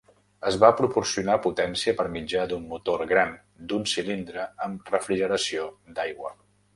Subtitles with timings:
[0.51, 3.35] Es va proporcionar potència per mitjà d"un motor gran
[3.73, 5.69] d"un cilindre amb refrigeració
[6.01, 6.33] d"aigua.